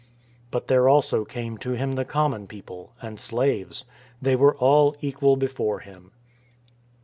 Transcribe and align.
But 0.49 0.65
there 0.65 0.89
also 0.89 1.23
came 1.23 1.59
to 1.59 1.73
him 1.73 1.91
the 1.93 2.05
common 2.05 2.47
people— 2.47 2.93
and 3.03 3.19
slaves. 3.19 3.85
They 4.19 4.35
were 4.35 4.55
all 4.57 4.95
equal 4.99 5.35
before 5.35 5.81
him. 5.81 6.11